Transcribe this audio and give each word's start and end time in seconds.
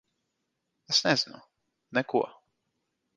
Es 0.93 1.03
nezinu. 1.07 1.41
Neko. 1.99 2.23